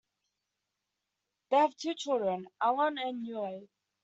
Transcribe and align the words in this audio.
They 1.51 1.57
have 1.57 1.77
two 1.77 1.93
children, 1.93 2.47
Alon 2.59 2.97
and 2.97 3.23
Yoav. 3.23 3.67